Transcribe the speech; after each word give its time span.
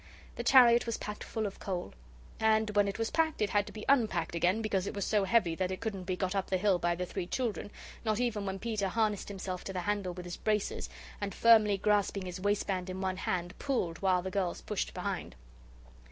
The 0.35 0.41
chariot 0.43 0.87
was 0.87 0.97
packed 0.97 1.23
full 1.23 1.45
of 1.45 1.59
coal. 1.59 1.93
And 2.39 2.71
when 2.71 2.87
it 2.87 2.97
was 2.97 3.11
packed 3.11 3.39
it 3.39 3.51
had 3.51 3.67
to 3.67 3.71
be 3.71 3.85
unpacked 3.87 4.33
again 4.33 4.59
because 4.63 4.87
it 4.87 4.95
was 4.95 5.05
so 5.05 5.25
heavy 5.25 5.53
that 5.53 5.69
it 5.69 5.79
couldn't 5.79 6.05
be 6.05 6.15
got 6.15 6.33
up 6.33 6.47
the 6.49 6.57
hill 6.57 6.79
by 6.79 6.95
the 6.95 7.05
three 7.05 7.27
children, 7.27 7.69
not 8.03 8.19
even 8.19 8.47
when 8.47 8.57
Peter 8.57 8.87
harnessed 8.87 9.27
himself 9.27 9.63
to 9.65 9.73
the 9.73 9.81
handle 9.81 10.13
with 10.15 10.25
his 10.25 10.37
braces, 10.37 10.89
and 11.21 11.35
firmly 11.35 11.77
grasping 11.77 12.25
his 12.25 12.41
waistband 12.41 12.89
in 12.89 12.99
one 12.99 13.17
hand 13.17 13.53
pulled 13.59 13.99
while 14.01 14.23
the 14.23 14.31
girls 14.31 14.61
pushed 14.61 14.91
behind. 14.95 15.35